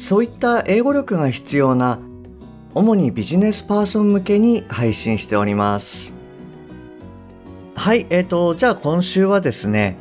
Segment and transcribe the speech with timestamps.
[0.00, 1.98] そういった英語力が必要な
[2.74, 6.14] 主にビジネスパーソン向けに配信しております。
[7.74, 9.96] はいえーとじゃあ今週はですね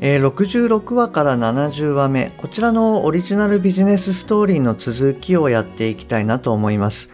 [0.00, 7.12] えー、66話から70話目こちらのオリジナルビジネスストーリーの続きをやっていきたいなと思います、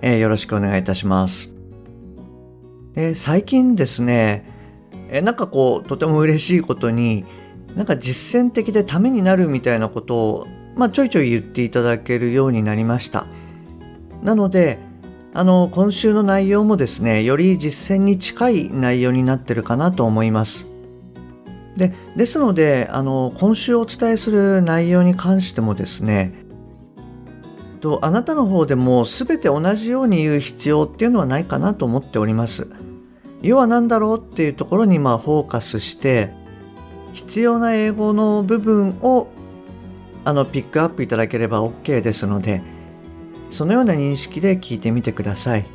[0.00, 1.52] えー、よろしくお願いいたします。
[2.94, 4.50] で最近ですね
[5.10, 7.26] えなんかこうとても嬉しいことに
[7.78, 13.28] なんか実践的でためになるみたいなことを、まあ、ちょいちょい言っていただけるようになりました
[14.20, 14.80] なので
[15.32, 20.66] あの今週の内容もですねより実践に近い内容になってるかなと思います
[21.76, 26.34] でですのであの今週お伝えする内容に関してもですね
[27.78, 32.68] とあなたの方でも全て同じように言う必要っていうのはないかなと思っております。
[33.40, 36.34] 要は何だろうっていうところにまあフォーカスして
[37.12, 39.28] 必要な英語の部分を
[40.24, 42.60] あのピックアップいただければ OK ですので
[43.50, 45.66] そのような認識で聞いてみてください。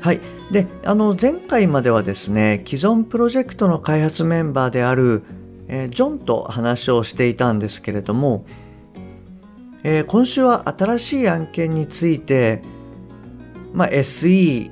[0.00, 0.20] はい。
[0.50, 5.22] で、あの前回まではですね、既存プロジェクトの開発メンバーである、
[5.68, 8.46] えー、ジョンと話をしていたんですけれども、
[9.82, 12.62] えー、今週は新しい案件について、
[13.74, 14.70] まあ、SE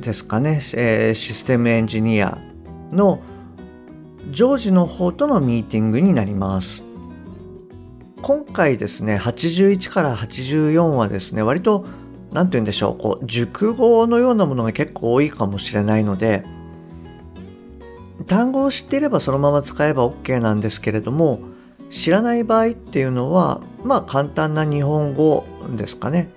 [0.00, 2.38] ですかね、えー、システムエンジニア
[2.92, 3.22] の
[4.28, 6.84] ジョージの方とのミーティングになります。
[8.22, 11.86] 今回ですね、81から84はですね、割と、
[12.32, 16.44] 何て言うんでしょう、こう、熟語のようなものが結構多いかもしれないので、
[18.26, 21.40] 単語を知っていればそのまま使えば OK なんですけれども、
[21.90, 25.44] 知らない場合っていうのは、まあ簡単な日本語
[25.76, 26.30] ですかね。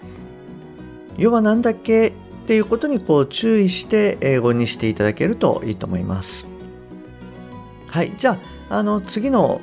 [1.18, 2.14] 要は何だっけっ
[2.48, 6.53] ていうことにこう注意して英語にしていただけるといいと思います。
[7.94, 8.40] はい、じゃ
[8.72, 9.62] ああの次の、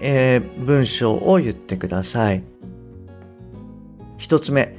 [0.00, 2.42] えー、文章を言ってください。
[4.16, 4.74] 一つ目、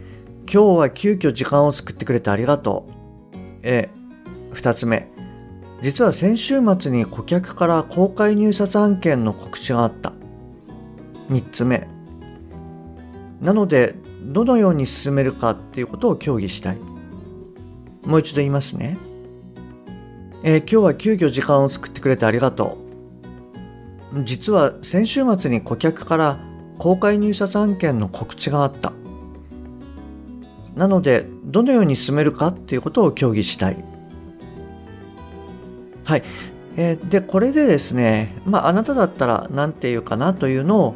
[0.51, 3.37] 今日は急遽時間を作ってくれてありがとう。
[3.61, 5.07] えー、二つ目、
[5.83, 10.11] 実は先週末に顧客から公開入札案件の告知があった。
[11.29, 11.87] 三つ目、
[13.39, 16.77] なのでどのように進めるかっていうことを協議したい。
[18.07, 18.97] もう一度言いますね。
[20.45, 22.77] えー、今日は急遽時間を作ってくれてありがと
[24.13, 24.23] う。
[24.25, 26.39] 実は先週末に顧客から
[26.77, 28.91] 公開入札案件の告知があった。
[30.75, 33.77] なので、どのように進めるかっていうことを協議したい。
[36.03, 36.23] はい。
[36.75, 40.95] えー、で、これでですね、まあ、あなただったら何て言うかなというのを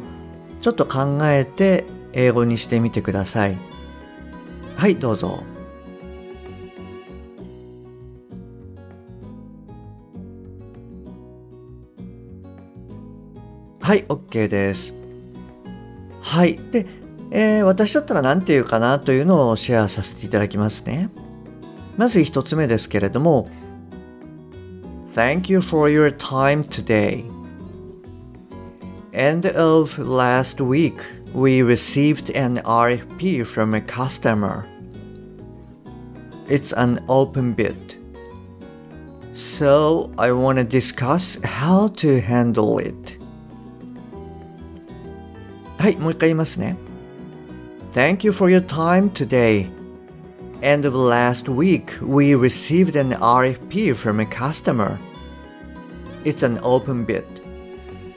[0.60, 3.56] ちょっと考えて英語にしてみてください。
[4.76, 5.42] はい、どうぞ。
[13.87, 14.93] はい、OK です。
[16.21, 16.57] はい。
[16.71, 16.85] で、
[17.31, 21.09] えー、私だったら何て言うかなというのをシェアさせていただきますね。
[21.97, 23.49] まず一つ目ですけれども、
[25.13, 27.23] Thank you for your time today.
[29.13, 30.95] End of last week,
[31.35, 34.65] we received an RFP from a customer.
[36.47, 37.95] It's an open bid.
[39.33, 43.16] So I want to discuss how to handle it.
[45.78, 46.76] はい、もう一回言いますね。
[47.92, 49.68] Thank you for your time today.
[50.60, 54.98] End of last week, we received an RFP from a customer.
[56.24, 57.24] It's an open bid.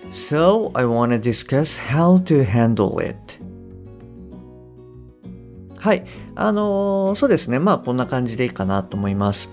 [0.10, 3.40] So I want to discuss how to handle it.
[5.78, 6.06] はい。
[6.36, 7.60] あのー、そうですね。
[7.60, 9.52] まあ、こんな感じでいいかなと思います。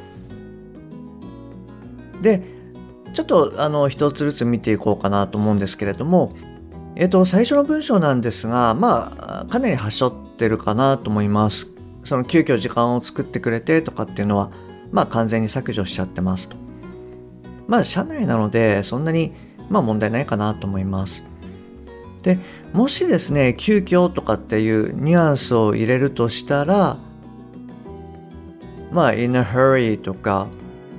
[2.22, 2.42] で、
[3.12, 6.32] ちょっと、あの、一つずつ見ていこうかなと思うんですけれども、
[7.00, 11.70] えっと、最初の文章なんですが、まあ、かなりはしょってるかなと思います。
[12.02, 14.50] その急遽時間を作ってくれてとかっていうのは、
[14.90, 16.56] まあ完全に削除しちゃってますと。
[17.68, 19.32] まあ社内なのでそんなに
[19.70, 21.22] まあ問題ないかなと思います。
[22.22, 22.40] で、
[22.72, 26.96] もしですね、急遽とかっていうニュアンスを入れるとしたら、
[28.90, 30.48] まあ in a hurry とか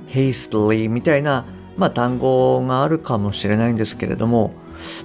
[0.08, 1.44] hastily みたいな、
[1.76, 4.54] まあ、単語があるかもしれないんですけれども、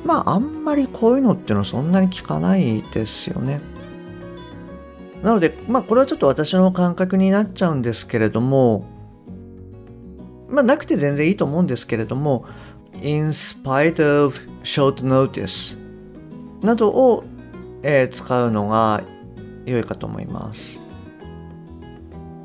[0.03, 3.61] まああんまりこういうのっていうのはそんなに聞かないですよね。
[5.23, 8.85] なのでまあこれはちょっと私の感覚になっちゃうんですけれども
[10.49, 12.45] まあなくて全然いいと思うんですけれども
[13.01, 15.77] in spite of short notice
[16.61, 17.23] などを、
[17.83, 19.03] えー、使うのが
[19.65, 20.79] 良いかと思います。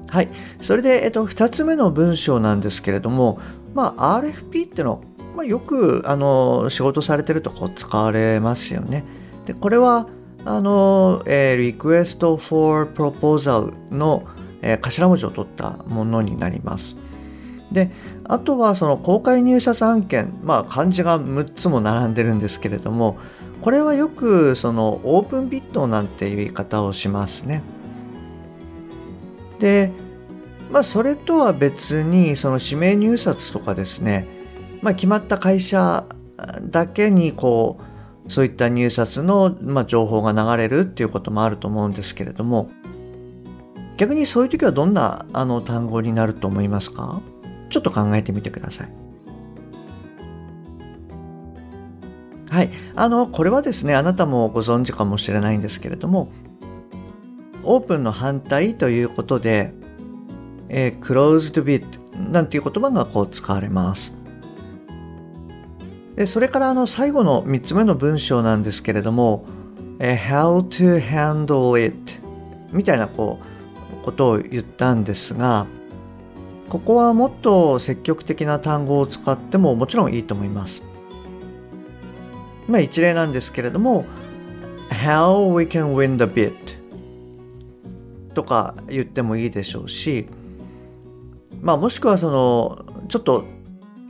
[0.08, 0.28] はい。
[0.60, 3.38] それで、えっと、2つ目の文章なんですけれども、
[3.74, 5.04] まあ、RFP っていうの
[5.36, 9.04] まあ、よくあの仕事されてるとこ使われますよね。
[9.46, 10.08] でこれは
[10.44, 14.24] あの、えー、Request for Proposal の、
[14.62, 16.96] えー、頭文字を取ったものになります。
[17.72, 17.90] で
[18.24, 23.16] あとはその公開入札案件、まあ、漢字が6つも並んでるんですけれども
[23.62, 27.62] これはよくそのオープンビットなんていう言い方をしますね。
[29.58, 29.92] で
[30.70, 34.26] まあそれとは別にその指名入札とかですね
[34.82, 36.06] まあ、決まった会社
[36.62, 37.78] だけにこ
[38.26, 42.70] うそういった入札の、まあ、情報が流れるっていうこともあると思うんですけれども
[43.96, 47.20] 逆にそういう時はどんなあの単語になると思いますか？
[47.68, 48.92] ちょっと考えてみてください。
[52.48, 52.70] はい。
[52.96, 56.32] あの、これはですね、あなたもご存知かもしれないんですけれども、
[57.62, 59.72] オープンの反対ということで、
[60.68, 64.16] えー、closed bid なんていう言葉がこう使われます。
[66.16, 69.46] でそれからあの最後の3つ目の文章なんですけれども、
[69.98, 71.96] how to handle it
[72.72, 73.38] みたいなこ
[74.02, 75.66] うことを言ったんですが、
[76.68, 80.82] ここはもっと積極的な単語を使ってももちろんいいと思います。
[82.68, 84.04] まあ一例なんですけれども、
[84.90, 86.54] how we can win the bid
[88.34, 90.26] とか言ってもいいでしょうし、
[91.60, 93.44] まあもしくはそのちょっと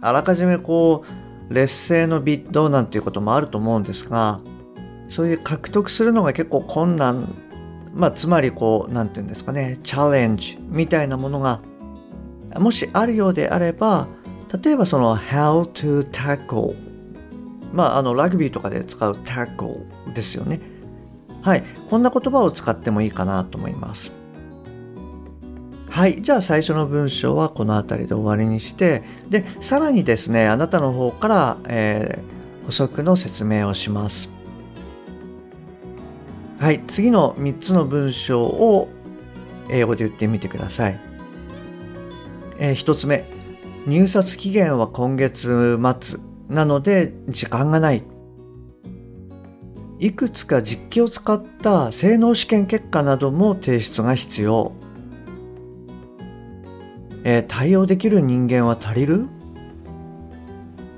[0.03, 1.20] あらかじめこう
[1.51, 4.41] 劣勢のビッドなんていうこともあると思うんですが
[5.09, 7.35] そういう獲得するのが結構困難
[7.93, 11.61] まあつまりこう何て言うんですかねチャレンジみたいなものが
[12.57, 14.09] もしあるようであれば
[14.63, 16.75] 例えばその how to tackle
[17.73, 20.61] まああのラグビーとかで使う tackle ですよね。
[21.43, 21.65] はい。
[21.89, 24.13] こんな言葉を使ってもいいかなと思います。
[25.91, 26.23] はい。
[26.23, 34.33] じゃあ最初の文章はこの辺りで終わりにして、で、さらにですね、あなたの方から、えー、補足の説明をします。
[36.61, 36.81] はい。
[36.87, 38.89] 次の3つの文章を
[39.69, 41.01] 英語で言ってみてください。
[42.59, 43.25] えー、1つ目。
[43.87, 48.05] 入札期限は今月末なので時間がない。
[49.99, 54.73] いくつか実機を使った性能試験結果なども提出が必要。
[57.25, 59.27] えー、対応できる人間は足りる？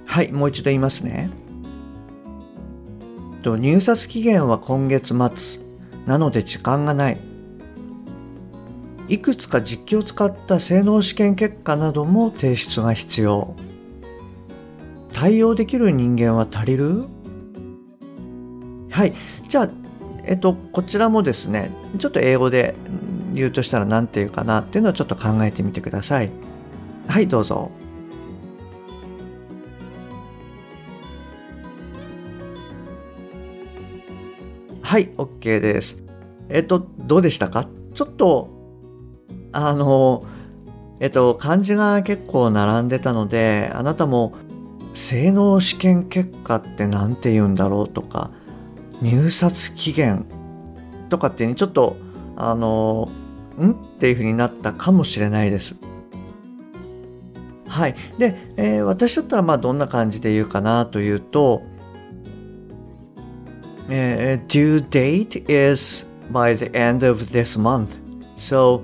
[0.06, 1.30] はい、もう一度言いますね。
[3.42, 5.62] と入札期限は今月末
[6.06, 7.18] なので時間がない。
[9.08, 13.56] いくつか実機を使った性能試験結果なども提出が必要。
[15.12, 17.04] 対応できる人間は足りる？
[18.90, 19.12] はい。
[19.48, 19.68] じゃあ、
[20.24, 22.74] えっと、こちらもですね、ちょっと英語で
[23.32, 26.30] 言うとしたら何て言うかなっていうのをちょっと考えてみてください。
[27.08, 27.70] はい、どうぞ。
[34.82, 36.02] はい、OK です。
[36.50, 37.66] えっと、どうでしたか？
[37.94, 38.50] ちょっと、
[39.52, 40.26] あの、
[41.00, 44.34] えっと、漢字が結構並んでたので、あなたも、
[44.92, 48.30] 性能試験結果って何て言うんだろうとか、
[49.00, 50.26] 入札期限
[51.08, 51.96] とかっていうにちょっと、
[52.36, 53.08] あの、
[53.59, 55.75] んっていうふうになったかもしれないです。
[57.67, 57.95] はい。
[58.17, 61.61] で、えー、私だったらまあどんな感じで言うかなというと、
[63.89, 67.97] えー、due date is by the end of this month.
[68.35, 68.83] So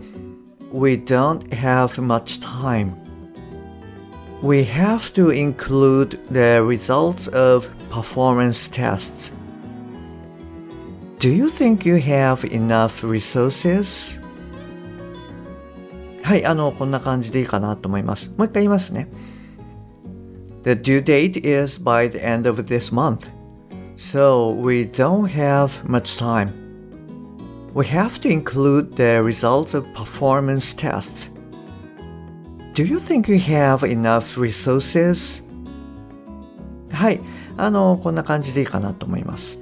[0.72, 2.94] we don't have much time.
[4.42, 9.32] We have to include the results of performance tests.
[11.20, 14.20] Do you think you have enough resources?
[16.29, 18.29] はい、あの、こんな感じでいいかなと思います。
[18.37, 19.09] もう一回言いますね。
[20.63, 23.31] The due date is by the end of this month.
[23.97, 26.53] So we don't have much time.
[27.73, 31.31] We have to include the results of performance tests.
[32.75, 35.43] Do you think you have enough resources?
[36.93, 37.21] はい、
[37.57, 39.59] あの、こんな感じでいいかなと思います。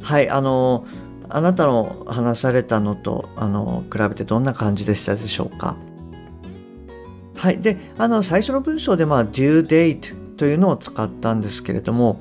[0.00, 0.86] はい、あの、
[1.34, 5.76] あなたの話されたのとあの比べてどんな感じでしたでしょうか？
[7.36, 7.58] はい。
[7.58, 12.20] で、あの、最初の文章で、まあ、due date というのを使ったんですけれども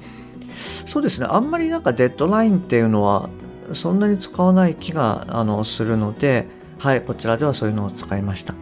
[0.86, 1.28] そうですね。
[1.30, 3.30] あんまりなんかデッドラインっていうのは
[3.74, 6.46] そんなに使わない気があのするので
[6.78, 8.54] はいこちらではそういうのを使いました。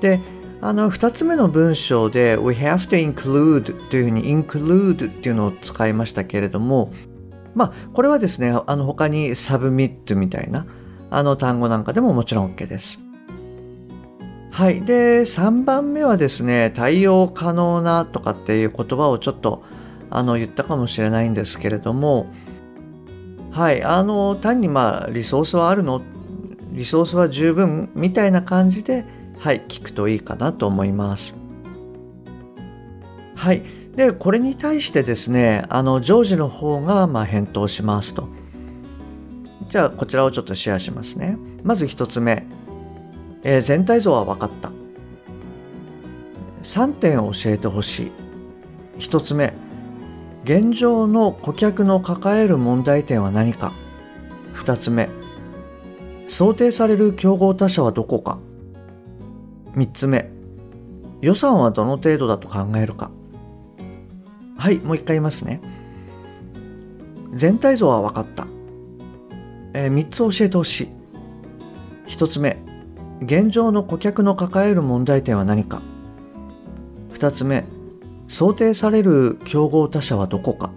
[0.00, 0.20] で
[0.62, 6.92] あの2つ目の文章で We have to include というふうに include っていうのを使いましたけれども
[7.54, 10.66] まあこれはですねあの他に submit みたいな
[11.10, 13.00] あの単語なんかでももちろん OK です
[14.50, 14.82] はい。
[14.82, 19.62] で、3番目はですね、対応可能なとかっていう言葉をちょっと
[20.10, 22.26] あの言ったかもしれないんですけれども、
[23.52, 23.82] はい。
[23.82, 26.02] あの、単にまあ、リソースはあるの
[26.72, 29.06] リソースは十分みたいな感じで、
[29.38, 31.34] はい、聞くといいかなと思います。
[33.34, 33.62] はい。
[33.96, 38.28] で、これに対してですね、あの、ジョージの方がま返答しますと。
[39.68, 41.36] じゃあ、こちらをちょっとシェアしますね。
[41.64, 42.46] まず1つ目。
[43.42, 44.72] えー、全体像は分かった。
[46.62, 48.12] 3点を教えてほしい。
[48.98, 49.52] 1つ目。
[50.44, 53.72] 現状の顧客の抱える問題点は何か。
[54.54, 55.08] 2つ目。
[56.28, 58.38] 想定される競合他社はどこか。
[59.74, 60.30] 3つ目。
[61.20, 63.10] 予算はどの程度だと考えるか。
[64.60, 65.58] はいもう一回言いますね。
[67.32, 68.46] 全体像は分かった、
[69.72, 70.88] えー、3つ教えてほしい。
[72.08, 72.58] 1つ目
[73.22, 75.80] 現状の顧客の抱える問題点は何か。
[77.14, 77.64] 2つ目
[78.28, 80.74] 想定される競合他社はどこか。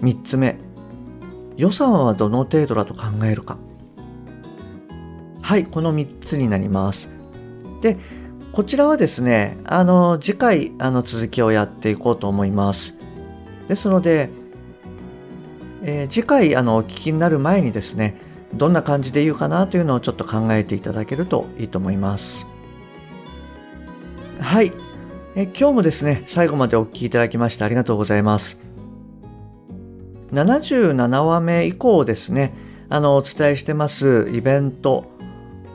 [0.00, 0.56] 3つ目
[1.56, 3.56] 予算はどの程度だと考えるか。
[5.42, 7.08] はいこの3つになります。
[7.82, 7.98] で
[8.54, 12.96] こちらはですねあの次回あの続きをやっていこうと思います
[13.66, 14.30] ですので、
[15.82, 18.16] えー、次回あのお聞きになる前にですね
[18.54, 22.46] どんな感じで言うかなというのをちょっと考えていただけるといいと思います。
[24.38, 24.72] はい。
[25.34, 28.60] え今日もですね、最後までお聴きいただきましてありがとうございます。
[30.32, 32.54] 77話目以降ですね、
[32.88, 35.06] あの、お伝えしてますイベント、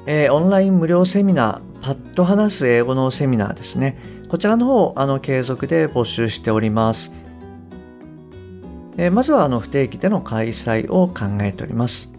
[0.06, 3.98] えー、オンライン無料セミナー、パッと話す英語のセミナーですね。
[4.30, 7.12] こちらの方、あの、継続で募集しております。
[8.98, 12.12] え、まずは、あの、不定期での開催を考えております。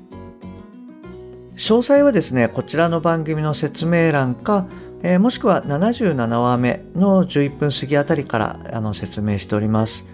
[1.54, 4.66] 詳細はですね、こちらの番組の説明欄か、
[5.02, 10.06] え、もしくは77話目の11分過ぎあたりからあの説明しております。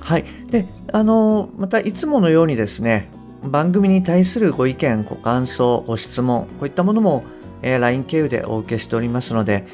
[0.00, 0.24] はい。
[0.50, 3.08] で、あの、またいつものようにですね、
[3.44, 7.24] 番組に対するご意見、ご感想、ご質問、こういったものも、
[7.62, 9.64] えー、LINE 経由でお受けしておりますので、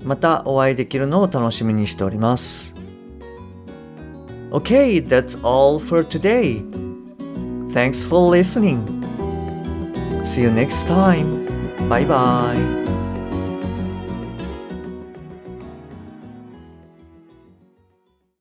[0.03, 2.75] またお会いできるのを楽しみにしております。
[4.51, 6.61] Okay, that's all for today.
[7.71, 8.83] Thanks for listening.
[10.25, 11.47] See you next time.
[11.87, 12.82] Bye bye.